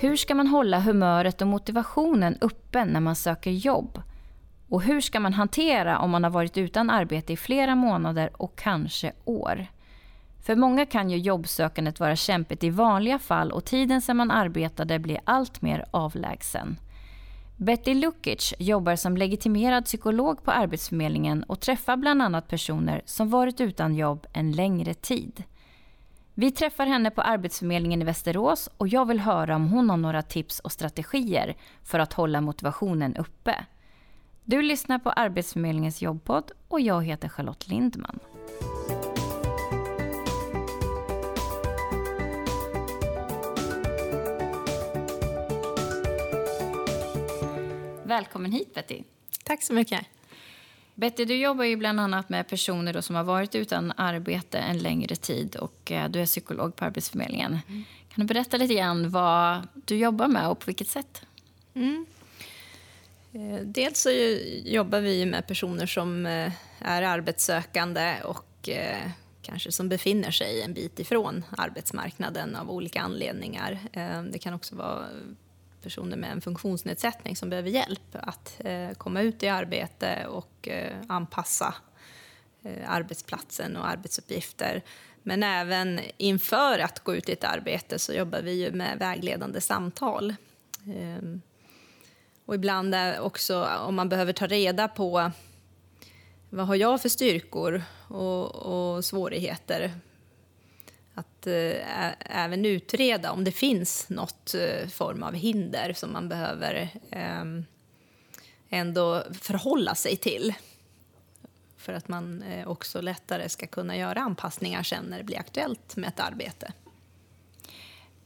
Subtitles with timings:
[0.00, 4.02] Hur ska man hålla humöret och motivationen uppe när man söker jobb?
[4.68, 8.56] Och hur ska man hantera om man har varit utan arbete i flera månader och
[8.58, 9.66] kanske år?
[10.42, 14.98] För många kan ju jobbsökandet vara kämpigt i vanliga fall och tiden sedan man arbetade
[14.98, 16.76] blir allt mer avlägsen.
[17.56, 23.60] Betty Lukic jobbar som legitimerad psykolog på Arbetsförmedlingen och träffar bland annat personer som varit
[23.60, 25.42] utan jobb en längre tid.
[26.38, 30.22] Vi träffar henne på Arbetsförmedlingen i Västerås och jag vill höra om hon har några
[30.22, 33.64] tips och strategier för att hålla motivationen uppe.
[34.44, 38.18] Du lyssnar på Arbetsförmedlingens jobbpodd och jag heter Charlotte Lindman.
[48.04, 49.02] Välkommen hit Betty.
[49.44, 50.06] Tack så mycket.
[50.98, 55.16] Betty, du jobbar ju bland annat med personer som har varit utan arbete en längre
[55.16, 57.58] tid och eh, du är psykolog på Arbetsförmedlingen.
[57.68, 57.84] Mm.
[58.08, 61.22] Kan du berätta lite grann vad du jobbar med och på vilket sätt?
[61.74, 62.06] Mm.
[63.32, 64.10] Eh, dels så
[64.64, 68.68] jobbar vi med personer som eh, är arbetssökande och
[69.42, 73.78] kanske som befinner sig en bit ifrån arbetsmarknaden av olika anledningar.
[74.32, 75.06] Det kan också vara
[75.86, 80.96] personer med en funktionsnedsättning som behöver hjälp att eh, komma ut i arbete och eh,
[81.08, 81.74] anpassa
[82.62, 84.82] eh, arbetsplatsen och arbetsuppgifter.
[85.22, 89.60] Men även inför att gå ut i ett arbete så jobbar vi ju med vägledande
[89.60, 90.34] samtal.
[90.86, 91.40] Ehm,
[92.46, 95.30] och ibland också om man behöver ta reda på
[96.50, 99.92] vad har jag för styrkor och, och svårigheter
[101.16, 106.88] att eh, även utreda om det finns något eh, form av hinder som man behöver
[107.10, 107.44] eh,
[108.68, 110.54] ändå förhålla sig till.
[111.76, 115.96] För att man eh, också lättare ska kunna göra anpassningar sen när det blir aktuellt
[115.96, 116.72] med ett arbete.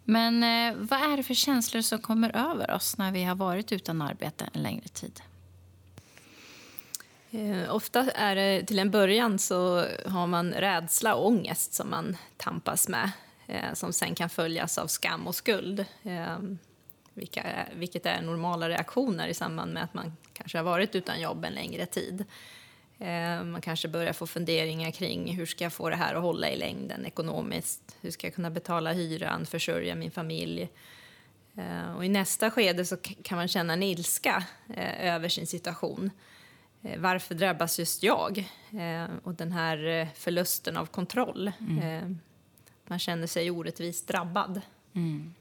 [0.05, 3.73] Men eh, vad är det för känslor som kommer över oss när vi har varit
[3.73, 5.21] utan arbete en längre tid?
[7.31, 12.17] Eh, ofta är det till en början så har man rädsla och ångest som man
[12.37, 13.11] tampas med
[13.47, 15.85] eh, som sen kan följas av skam och skuld.
[16.03, 16.39] Eh,
[17.15, 21.45] vilka, vilket är normala reaktioner i samband med att man kanske har varit utan jobb
[21.45, 22.25] en längre tid.
[22.99, 26.51] Eh, man kanske börjar få funderingar kring hur ska jag få det här att hålla
[26.51, 27.97] i längden ekonomiskt?
[28.01, 30.71] Hur ska jag kunna betala hyran, försörja min familj?
[31.57, 36.11] Eh, och I nästa skede så kan man känna en ilska eh, över sin situation.
[36.83, 38.39] Eh, varför drabbas just jag?
[38.73, 41.53] Eh, och den här eh, förlusten av kontroll.
[41.61, 42.19] Mm.
[42.87, 44.61] Man känner sig orättvist drabbad.
[44.95, 45.35] Mm.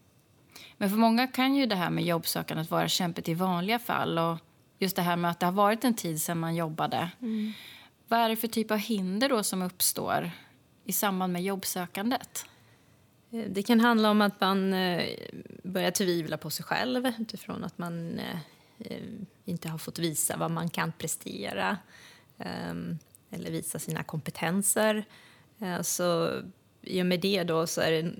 [0.77, 4.19] Men för många kan ju det här med jobbsökandet vara kämpigt i vanliga fall.
[4.19, 4.37] Och
[4.79, 7.09] just det här med att det har varit en tid sedan man jobbade.
[7.21, 7.53] Mm.
[8.07, 10.31] Vad är det för typ av hinder då som uppstår
[10.85, 12.45] i samband med jobbsökandet?
[13.47, 14.71] Det kan handla om att man
[15.63, 18.19] börjar tvivla på sig själv utifrån att man
[19.45, 21.77] inte har fått visa vad man kan prestera
[22.37, 22.97] ehm,
[23.31, 25.05] eller visa sina kompetenser.
[25.59, 26.31] Eh, så
[26.81, 28.11] i och med det då så är det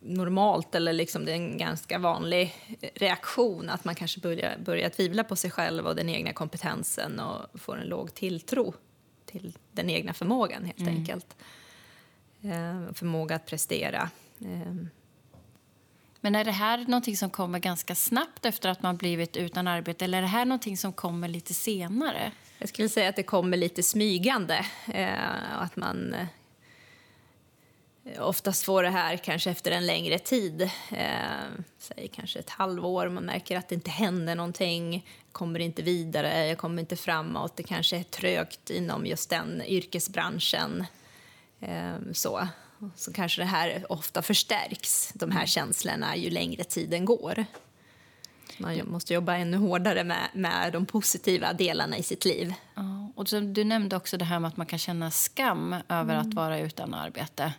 [0.00, 2.54] normalt, eller liksom det är en ganska vanlig
[2.94, 7.60] reaktion att man kanske börjar, börjar tvivla på sig själv och den egna kompetensen och
[7.60, 8.74] får en låg tilltro
[9.26, 10.96] till den egna förmågan helt mm.
[10.96, 11.36] enkelt.
[12.42, 14.10] Eh, förmåga att prestera.
[16.20, 20.04] Men är det här någonting som kommer ganska snabbt efter att man blivit utan arbete
[20.04, 22.32] eller är det här någonting som kommer lite senare?
[22.58, 24.66] Jag skulle säga att det kommer lite smygande.
[24.92, 26.26] Eh, att man eh,
[28.22, 30.62] oftast får det här kanske efter en längre tid.
[30.90, 31.48] Eh,
[31.78, 33.08] säg kanske ett halvår.
[33.08, 35.06] Man märker att det inte händer någonting.
[35.32, 37.56] kommer inte vidare, jag kommer inte framåt.
[37.56, 40.86] Det kanske är trögt inom just den yrkesbranschen.
[41.60, 42.48] Eh, så
[42.96, 45.46] så kanske det här ofta förstärks, de här mm.
[45.46, 47.44] känslorna, ju längre tiden går.
[48.58, 52.54] Man måste jobba ännu hårdare med, med de positiva delarna i sitt liv.
[52.74, 56.28] Ja, och du nämnde också det här med att man kan känna skam över mm.
[56.28, 57.52] att vara utan arbete.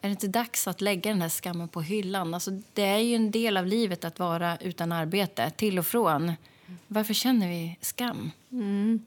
[0.00, 2.34] Är det inte dags att lägga den här skammen på hyllan?
[2.34, 6.32] Alltså, det är ju en del av livet att vara utan arbete, till och från.
[6.86, 8.30] Varför känner vi skam?
[8.52, 9.04] Mm.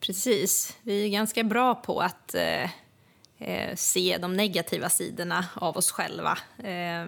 [0.00, 0.76] Precis.
[0.82, 2.70] Vi är ganska bra på att eh,
[3.38, 6.38] eh, se de negativa sidorna av oss själva.
[6.58, 7.06] Eh,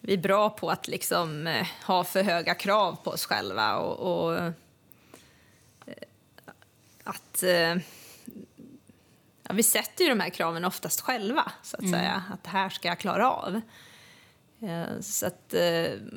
[0.00, 4.26] vi är bra på att liksom, eh, ha för höga krav på oss själva och,
[4.26, 4.52] och eh,
[7.04, 7.76] att eh,
[9.42, 12.00] ja, vi sätter ju de här kraven oftast själva, så att mm.
[12.00, 12.22] säga.
[12.32, 13.60] Att det här ska jag klara av.
[14.62, 15.54] Eh, så att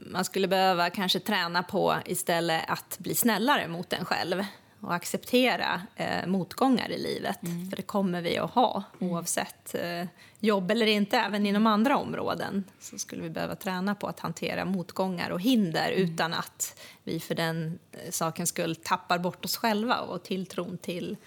[0.06, 4.44] man skulle behöva kanske träna på istället att bli snällare mot en själv
[4.81, 7.44] och acceptera eh, motgångar i livet.
[7.44, 7.69] Mm.
[7.69, 9.13] För det kommer vi att ha mm.
[9.13, 10.07] oavsett eh,
[10.39, 11.18] jobb eller inte.
[11.18, 15.92] Även inom andra områden så skulle vi behöva träna på att hantera motgångar och hinder
[15.92, 16.04] mm.
[16.04, 21.18] utan att vi för den eh, sakens skull tappar bort oss själva och tilltron till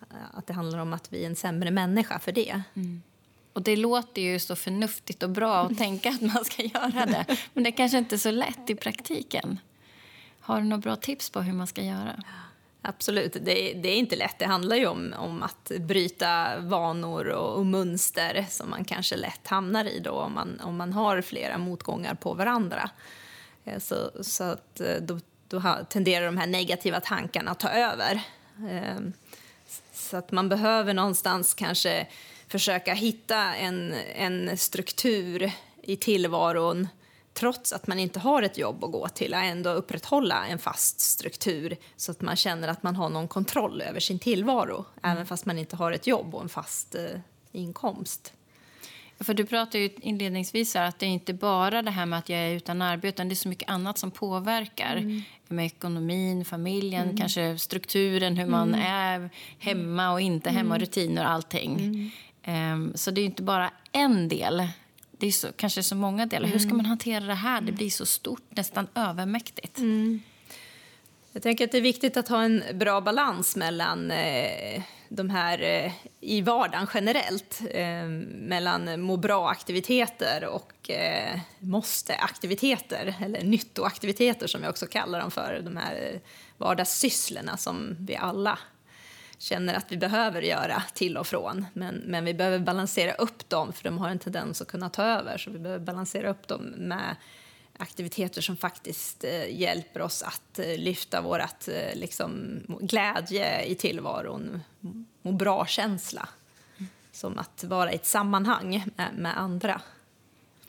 [0.00, 2.62] eh, att det handlar om att vi är en sämre människa för det.
[2.74, 3.02] Mm.
[3.52, 7.26] Och Det låter ju så förnuftigt och bra att tänka att man ska göra det.
[7.52, 9.58] Men det är kanske inte är så lätt i praktiken.
[10.40, 12.22] Har du några bra tips på hur man ska göra?
[12.86, 14.38] Absolut, det, det, är inte lätt.
[14.38, 19.46] Det handlar ju om, om att bryta vanor och, och, mönster som man kanske lätt
[19.46, 22.90] hamnar i då om man, om man har flera motgångar på varandra.
[23.64, 28.20] Eh, så, så att eh, då, då tenderar de här negativa tankarna att ta över.
[28.70, 29.00] Eh,
[29.92, 32.06] så att man behöver någonstans kanske
[32.48, 35.50] försöka hitta en, en struktur
[35.82, 36.88] i tillvaron
[37.34, 41.00] trots att man inte har ett jobb att gå till, att ändå upprätthålla en fast
[41.00, 45.16] struktur så att man känner att man har någon kontroll över sin tillvaro, mm.
[45.16, 47.20] även fast man inte har ett jobb och en fast eh,
[47.52, 48.32] inkomst.
[49.20, 52.40] För du pratade ju inledningsvis att det är inte bara det här med att jag
[52.40, 54.96] är utan arbete, utan det är så mycket annat som påverkar.
[54.96, 55.22] Mm.
[55.48, 57.16] Med ekonomin, familjen, mm.
[57.16, 58.80] kanske strukturen, hur man mm.
[58.86, 60.80] är hemma och inte hemma, mm.
[60.80, 62.12] rutiner och allting.
[62.46, 64.68] Um, så det är inte bara en del
[65.24, 66.44] det är så, kanske så många delar.
[66.44, 66.52] Mm.
[66.52, 66.76] Hur ska mm.
[66.76, 67.60] man hantera det här?
[67.60, 69.78] Det blir så stort, nästan övermäktigt.
[69.78, 70.22] Mm.
[71.32, 75.62] Jag tänker att det är viktigt att ha en bra balans mellan eh, de här
[75.62, 77.60] eh, i vardagen generellt.
[77.70, 78.04] Eh,
[78.48, 85.60] mellan må bra-aktiviteter och eh, måste-aktiviteter, eller nyttoaktiviteter som jag också kallar dem för.
[85.64, 86.20] De här eh,
[86.58, 88.58] vardagssysslorna som vi alla
[89.38, 91.66] känner att vi behöver göra till och från.
[91.72, 95.02] Men, men vi behöver balansera upp dem, för de har en tendens att kunna ta
[95.02, 95.38] över.
[95.38, 97.16] Så vi behöver balansera upp dem med
[97.76, 104.62] aktiviteter som faktiskt eh, hjälper oss att eh, lyfta vår eh, liksom, glädje i tillvaron,
[105.22, 106.28] må bra-känsla.
[107.12, 109.80] Som att vara i ett sammanhang med, med andra.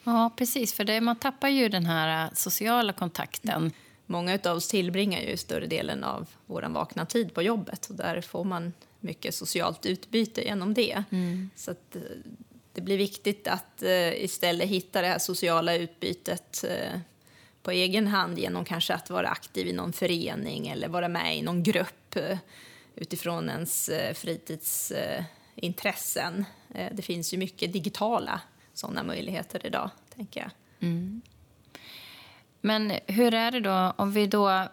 [0.03, 0.73] Ja, precis.
[0.73, 3.71] För det, man tappar ju den här eh, sociala kontakten
[4.05, 8.21] många av oss tillbringar ju större delen av vår vakna tid på jobbet och där
[8.21, 11.03] får man mycket socialt utbyte genom det.
[11.11, 11.49] Mm.
[11.55, 12.01] Så att, eh,
[12.73, 16.99] det blir viktigt att uh, istället hitta det här sociala utbytet uh,
[17.63, 21.41] på egen hand genom kanske att vara aktiv i någon förening eller vara med i
[21.41, 22.37] någon grupp uh,
[22.95, 26.45] utifrån ens fritidsintressen.
[26.91, 28.41] det finns ju mycket digitala
[28.73, 30.51] sådana möjligheter idag, tänker jag.
[30.79, 31.21] Mm.
[32.65, 34.67] Men hur är det då om vi då...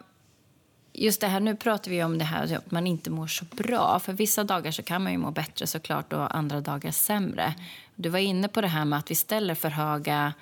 [0.92, 3.98] Just det här, nu pratar vi om det här att man inte mår så bra.
[3.98, 7.54] För vissa dagar så kan man ju må bättre såklart och andra dagar sämre.
[7.94, 10.32] Du var inne på det här med att vi ställer för höga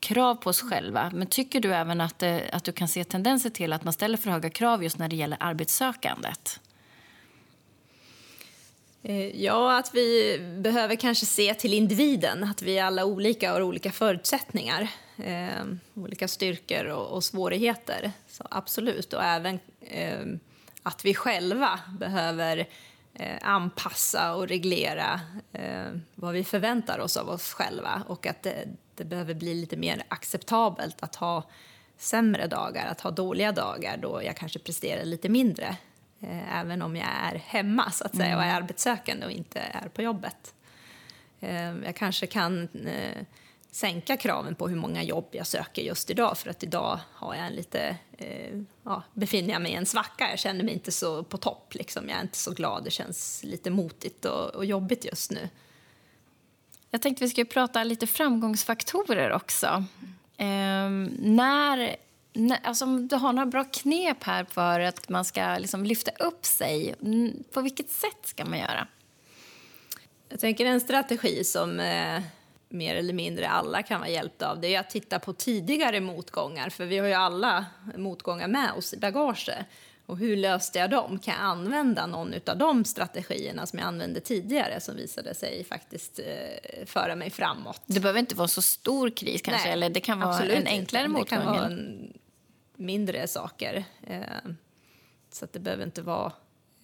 [0.00, 1.10] krav på oss själva.
[1.14, 4.16] Men tycker du även att, eh, att du kan se tendenser till att man ställer
[4.16, 6.60] för höga krav just när det gäller arbetssökandet?
[9.02, 13.92] Eh, ja, att vi behöver kanske se till individen, att vi alla olika har olika
[13.92, 15.64] förutsättningar eh,
[15.94, 18.12] olika styrkor och, och, svårigheter.
[18.28, 20.26] Så absolut, och även eh,
[20.82, 22.68] att vi själva behöver
[23.14, 25.20] eh, anpassa och reglera
[25.52, 29.76] eh, vad vi förväntar oss av oss själva och att det, det behöver bli lite
[29.76, 31.44] mer acceptabelt att ha
[31.98, 35.76] sämre dagar, att ha dåliga dagar då jag kanske presterar lite mindre
[36.20, 38.62] eh, även om jag är hemma så att säga, och är mm.
[38.62, 40.54] arbetssökande och inte är på jobbet.
[41.40, 43.26] Eh, jag kanske kan eh,
[43.70, 47.46] sänka kraven på hur många jobb jag söker just idag för att idag har jag
[47.46, 50.30] en lite, eh, ja, befinner jag mig i en svacka.
[50.30, 52.08] Jag känner mig inte så på topp, liksom.
[52.08, 55.48] jag är inte så glad, det känns lite motigt och, och jobbigt just nu.
[56.90, 59.84] Jag tänkte vi skulle prata lite framgångsfaktorer också.
[60.36, 61.96] Eh, när,
[62.62, 66.46] alltså om du har några bra knep här för att man ska liksom lyfta upp
[66.46, 66.94] sig,
[67.52, 68.86] på vilket sätt ska man göra?
[70.28, 72.22] Jag tänker en strategi som eh,
[72.68, 76.70] mer eller mindre alla kan vara hjälpta av det är att titta på tidigare motgångar.
[76.70, 79.66] För vi har ju alla motgångar med oss i bagaget.
[80.06, 81.18] Och hur löste jag dem?
[81.18, 86.18] Kan jag använda någon av de strategierna som jag använde tidigare som visade sig faktiskt
[86.18, 87.82] eh, föra mig framåt?
[87.86, 91.08] Det behöver inte vara så stor kris kanske, Nej, eller det kan vara en enklare
[91.08, 92.12] motgång?
[92.80, 93.84] Mindre saker.
[94.06, 94.22] Eh,
[95.32, 96.32] så att det behöver inte vara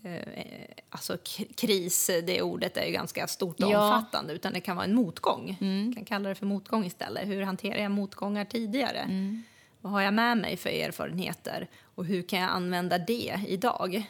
[0.07, 1.17] Eh, alltså
[1.57, 3.95] kris, det ordet är ju ganska stort och ja.
[3.95, 5.59] omfattande, utan det kan vara en motgång.
[5.61, 5.95] Mm.
[5.95, 7.29] kan kalla det för motgång istället.
[7.29, 8.99] Hur hanterar jag motgångar tidigare?
[8.99, 9.43] Mm.
[9.81, 14.07] Vad har jag med mig för erfarenheter och hur kan jag använda det idag?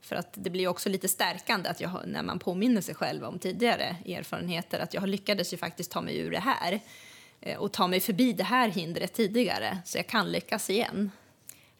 [0.00, 3.38] För att det blir också lite stärkande att jag, när man påminner sig själv om
[3.38, 6.80] tidigare erfarenheter, att jag lyckades ju faktiskt ta mig ur det här eh,
[7.58, 11.10] och ta mig förbi det här hindret tidigare, så jag kan lyckas igen.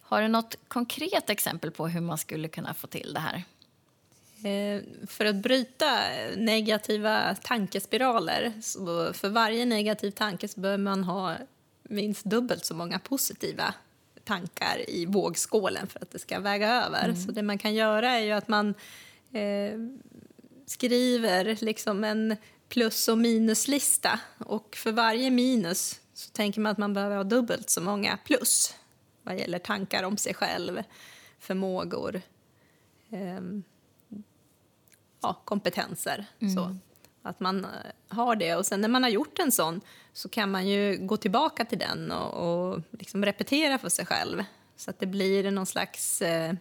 [0.01, 3.43] Har du något konkret exempel på hur man skulle kunna få till det här?
[4.43, 5.91] Eh, för att bryta
[6.35, 8.53] negativa tankespiraler,
[9.13, 11.35] för varje negativ tanke så behöver man ha
[11.83, 13.73] minst dubbelt så många positiva
[14.23, 17.03] tankar i vågskålen för att det ska väga över.
[17.03, 17.15] Mm.
[17.15, 18.73] Så det man kan göra är ju att man
[19.31, 19.79] eh,
[20.65, 22.35] skriver liksom en
[22.69, 27.69] plus och minuslista och för varje minus så tänker man att man behöver ha dubbelt
[27.69, 28.75] så många plus
[29.27, 30.83] vad gäller tankar om sig själv,
[31.39, 32.21] förmågor,
[33.09, 33.41] eh,
[35.21, 36.25] ja, kompetenser.
[36.39, 36.55] Mm.
[36.55, 36.77] Så.
[37.21, 37.71] Att man eh,
[38.07, 38.55] har det.
[38.55, 39.81] Och sen när man har gjort en sån
[40.13, 44.43] så kan man ju gå tillbaka till den och, och liksom repetera för sig själv.
[44.75, 46.53] Så att det blir någon slags eh,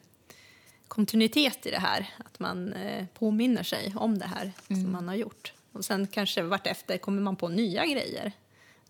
[0.88, 2.14] kontinuitet i det här.
[2.18, 4.82] Att man eh, påminner sig om det här mm.
[4.82, 5.52] som man har gjort.
[5.76, 8.32] Och sen kanske vartefter kommer man på nya grejer.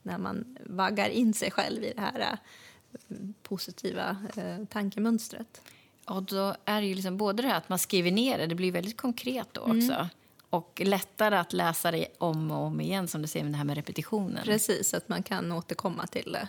[0.02, 5.62] När man vaggar in sig själv i det här eh, positiva eh, tankemönstret.
[6.04, 8.54] Och då är det ju liksom både det här att man skriver ner det, det
[8.54, 9.92] blir väldigt konkret då också.
[9.92, 10.06] Mm.
[10.50, 13.64] Och lättare att läsa det om och om igen som du säger med det här
[13.64, 14.44] med repetitionen.
[14.44, 16.48] Precis, att man kan återkomma till det.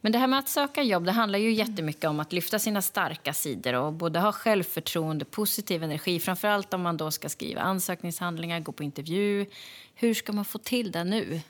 [0.00, 2.82] Men det här med att söka jobb det handlar ju jättemycket om att lyfta sina
[2.82, 8.60] starka sidor och både ha självförtroende, positiv energi, framförallt om man då ska skriva ansökningshandlingar,
[8.60, 9.46] gå på intervju.
[9.94, 11.40] Hur ska man få till det nu?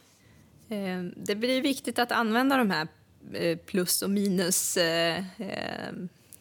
[0.69, 2.89] Eh, det blir viktigt att använda de här
[3.33, 5.25] eh, plus och minus eh,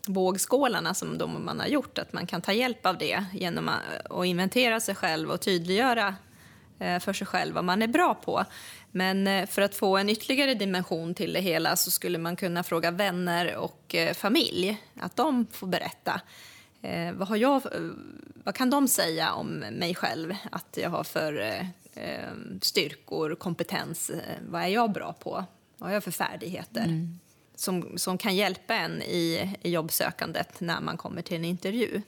[0.08, 1.98] vågskålarna som de man har gjort.
[1.98, 6.16] Att man kan ta hjälp av det genom att inventera sig själv och tydliggöra
[6.78, 8.46] för sig själv vad man är bra på.
[8.92, 12.92] Men för att få en ytterligare dimension till det hela så skulle man kunna fråga
[12.92, 16.22] vänner och familj, att de får berätta.
[17.14, 17.62] vad, har jag,
[18.44, 21.64] vad kan de säga om mig själv att jag har för
[21.96, 24.10] eh, styrkor, kompetens.
[24.10, 25.46] Eh, vad är jag bra på?
[25.78, 26.84] Vad har jag för färdigheter?
[26.84, 27.20] Mm.
[27.56, 32.02] Som, som kan hjälpa en i, i jobbsökandet när man kommer till en intervju.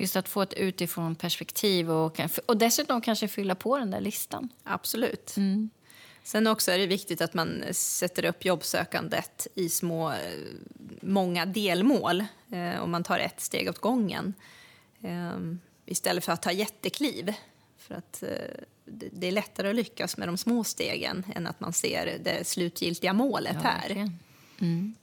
[0.00, 4.48] Just att få ett utifrån perspektiv och, och dessutom kanske fylla på den där listan.
[4.64, 5.36] Absolut.
[5.36, 5.70] Mm.
[6.22, 10.12] Sen också är det viktigt att man sätter upp jobbsökandet i små,
[11.00, 12.24] många delmål.
[12.50, 14.34] Eh, om man tar ett steg åt gången.
[15.02, 15.38] Eh,
[15.86, 17.34] istället för att ta jättekliv.
[17.78, 18.28] För att eh,
[19.12, 23.12] det är lättare att lyckas med de små stegen än att man ser det slutgiltiga
[23.12, 24.10] målet ja, här.
[24.60, 24.94] Mm.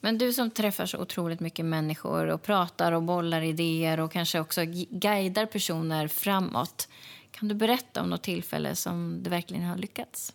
[0.00, 4.40] Men du som träffar så otroligt mycket människor och pratar och bollar idéer och kanske
[4.40, 6.88] också guidar personer framåt.
[7.30, 10.34] Kan du berätta om något tillfälle som du verkligen har lyckats?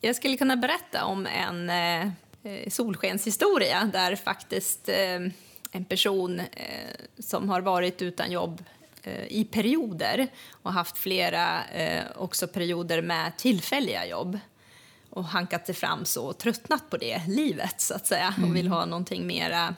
[0.00, 2.10] Jag skulle kunna berätta om en eh,
[2.52, 5.20] eh, solskenshistoria där faktiskt eh,
[5.70, 6.46] en person eh,
[7.18, 8.62] som har varit utan jobb
[9.06, 10.26] Eh, i perioder
[10.62, 14.38] och haft flera eh, också perioder med tillfälliga jobb
[15.16, 18.50] och hankat sig fram så och tröttnat på det livet så att säga mm.
[18.50, 19.74] och vill ha någonting mera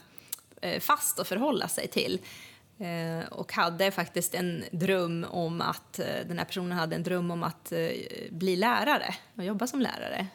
[0.60, 2.20] eh, fast att förhålla sig till.
[3.30, 5.92] och hade faktiskt en dröm om att,
[6.26, 7.72] den här personen hade en dröm om att
[8.30, 10.26] bli lärare och jobba som lärare.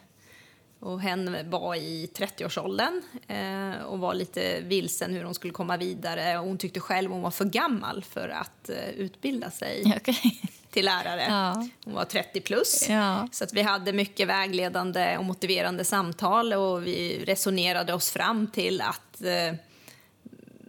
[0.84, 6.38] Och hen var i 30-årsåldern eh, och var lite vilsen hur hon skulle komma vidare.
[6.38, 10.30] Och hon tyckte själv hon var för gammal för att eh, utbilda sig okay.
[10.74, 11.26] Till lärare.
[11.28, 11.68] Ja.
[11.84, 12.88] Hon var 30 plus.
[12.88, 13.28] Ja.
[13.32, 18.80] Så att vi hade mycket vägledande och motiverande samtal och vi resonerade oss fram till
[18.80, 19.54] att eh,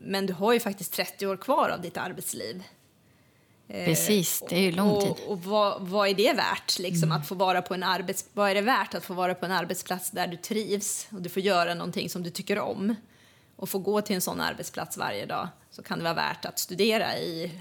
[0.08, 2.64] men du har ju faktiskt 30 år kvar av ditt arbetsliv.
[3.68, 5.10] Eh, Precis, det är ju lång tid.
[5.10, 6.80] Och, och vad, vad, är det värt?
[6.80, 7.22] Liksom, mm.
[7.22, 9.52] att få vara på en arbets, vad är det värt att få vara på en
[9.52, 12.96] arbetsplats där du trivs och du får göra någonting som du tycker om?
[13.56, 16.60] Och få gå till en sån arbetsplats varje dag så kan det vara värt att
[16.60, 17.52] studera i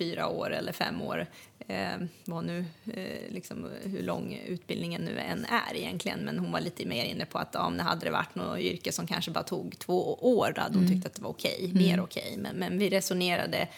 [0.00, 1.26] fyra år eller fem år.
[1.68, 2.64] Eh, vad nu,
[2.94, 6.20] eh, liksom, hur lång utbildningen nu än är egentligen.
[6.20, 9.06] Men hon var lite mer inne på att om det hade varit något yrke som
[9.06, 10.94] kanske bara tog två år, då hade hon mm.
[10.94, 12.04] tyckt att det var okej, okay, mer mm.
[12.04, 12.22] okej.
[12.22, 12.36] Okay.
[12.36, 13.68] Men, men vi resonerade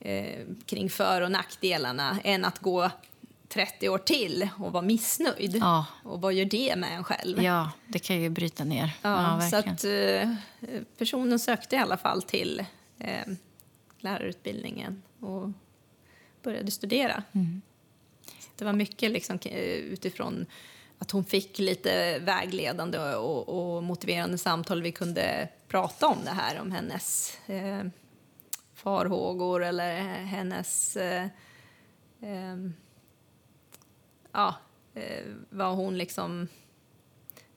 [0.00, 2.90] eh, kring för och nackdelarna än att gå
[3.48, 5.56] 30 år till och vara missnöjd.
[5.56, 5.86] Ja.
[6.04, 7.42] Och vad gör det med en själv?
[7.42, 8.90] Ja, det kan ju bryta ner.
[9.02, 10.34] Ja, ja så att eh,
[10.98, 12.64] personen sökte i alla fall till
[12.98, 13.32] eh,
[14.00, 15.50] lärarutbildningen och
[16.42, 17.22] började studera.
[17.32, 17.62] Mm.
[18.56, 20.46] Det var mycket liksom, utifrån
[20.98, 24.82] att hon fick lite vägledande och, och, motiverande samtal.
[24.82, 27.84] Vi kunde prata om det här, om hennes eh,
[28.74, 30.96] farhågor eller hennes...
[30.96, 31.26] Eh,
[32.22, 32.56] eh,
[34.32, 34.54] ja,
[34.94, 36.48] eh, vad hon liksom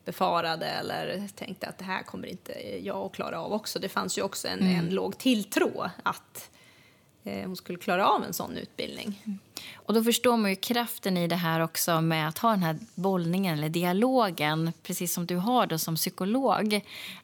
[0.05, 3.79] befarade eller tänkte att det här kommer inte jag att klara av också.
[3.79, 4.75] Det fanns ju också en, mm.
[4.75, 6.54] en låg tilltro att eh,
[7.25, 9.21] hon skulle klara av en sån utbildning.
[9.25, 9.39] Mm.
[9.75, 12.77] Och då förstår man ju kraften i det här också med att ha den här
[12.95, 16.81] bollningen eller dialogen, precis som du har då som psykolog.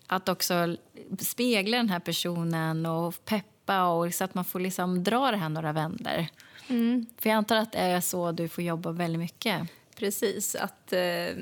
[0.07, 0.77] Att också
[1.19, 5.49] spegla den här personen och peppa och så att man får liksom dra det här
[5.49, 6.25] några vändor.
[6.67, 7.05] Mm.
[7.17, 9.61] För jag antar att det är så du får jobba väldigt mycket.
[9.95, 11.35] Precis, att eh,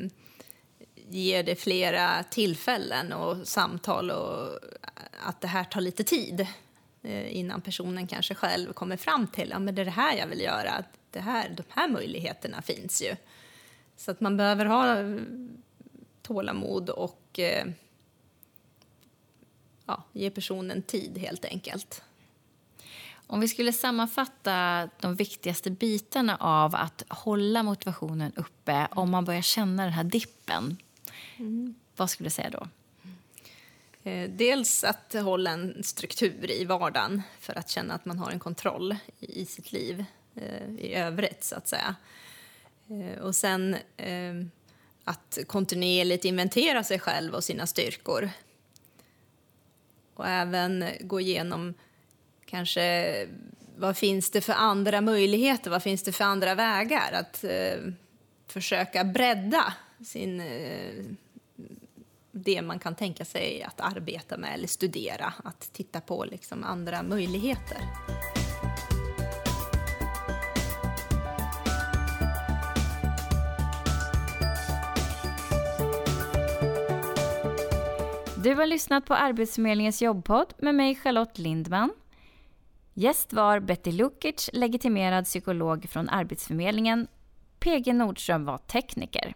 [1.10, 4.60] ge det flera tillfällen och samtal och
[5.26, 6.48] att det här tar lite tid eh,
[7.04, 10.42] innan personen kanske själv kommer fram till att ja, det är det här jag vill
[10.42, 10.84] göra.
[11.12, 13.16] Det här, de här möjligheterna finns ju.
[13.96, 14.96] Så att man behöver ha
[16.22, 17.68] tålamod och eh,
[19.86, 22.02] ja, ge personen tid helt enkelt.
[23.28, 29.42] Om vi skulle sammanfatta de viktigaste bitarna av att hålla motivationen uppe om man börjar
[29.42, 30.78] känna den här dippen,
[31.38, 31.76] mm.
[31.96, 32.68] vad skulle du säga då?
[34.04, 38.40] Eh, dels att hålla en struktur i vardagen för att känna att man har en
[38.40, 41.96] kontroll i sitt liv eh, i övrigt, så att säga.
[42.90, 43.76] Eh, och sen
[45.04, 48.30] att kontinuerligt inventera sig själv och sina styrkor.
[50.14, 51.74] Och även gå igenom
[52.46, 53.28] kanske
[53.78, 57.12] vad finns det för andra möjligheter, vad finns det för andra vägar?
[57.14, 57.46] Att
[58.48, 59.74] försöka bredda
[60.06, 60.42] sin,
[62.56, 67.04] det man kan tänka sig att arbeta med eller studera, att titta på liksom andra
[67.04, 67.78] möjligheter.
[78.44, 81.92] Du har lyssnat på Arbetsförmedlingens jobbpodd med mig Charlotte Lindman.
[82.94, 87.08] Gäst var Betty Lukic, legitimerad psykolog från Arbetsförmedlingen.
[87.60, 89.36] PG Nordström var tekniker.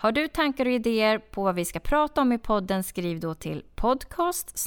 [0.00, 3.34] Har du tankar och idéer på vad vi ska prata om i podden skriv då
[3.34, 4.58] till podcast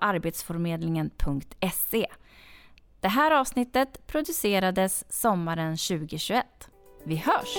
[0.00, 2.06] arbetsförmedlingen.se.
[3.00, 6.46] Det här avsnittet producerades sommaren 2021.
[7.04, 7.56] Vi hörs!